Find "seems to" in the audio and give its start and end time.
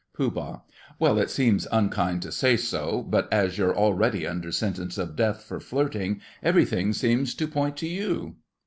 6.91-7.47